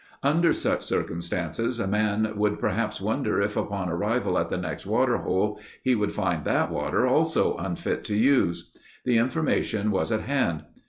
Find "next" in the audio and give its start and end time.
4.57-4.87